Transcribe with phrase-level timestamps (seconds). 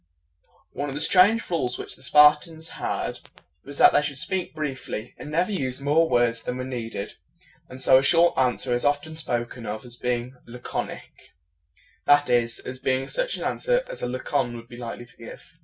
[0.71, 3.19] One of the strange rules which the Spartans had,
[3.63, 7.13] was that they should speak briefly, and never use more words than were needed.
[7.69, 11.11] And so a short answer is often spoken of as being la con ic;
[12.07, 15.43] that is, as being such an answer as a Lacon would be likely to give.